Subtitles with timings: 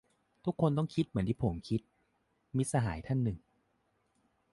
[0.45, 1.81] "ทุกคนต้องคิดเหมือนที่ผมคิด"-
[2.55, 3.37] มิตรสหายท่านหนึ่ง